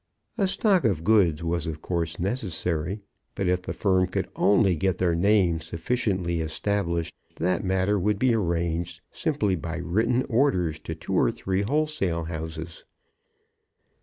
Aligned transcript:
A 0.35 0.47
stock 0.47 0.83
of 0.83 1.03
goods 1.03 1.43
was 1.43 1.67
of 1.67 1.83
course 1.83 2.17
necessary, 2.19 3.01
but 3.35 3.47
if 3.47 3.61
the 3.61 3.71
firm 3.71 4.07
could 4.07 4.27
only 4.35 4.75
get 4.75 4.97
their 4.97 5.13
name 5.13 5.59
sufficiently 5.59 6.39
established, 6.41 7.13
that 7.35 7.63
matter 7.63 7.99
would 7.99 8.17
be 8.17 8.33
arranged 8.33 9.01
simply 9.11 9.55
by 9.55 9.77
written 9.77 10.23
orders 10.27 10.79
to 10.85 10.95
two 10.95 11.13
or 11.13 11.29
three 11.29 11.61
wholesale 11.61 12.23
houses. 12.23 12.83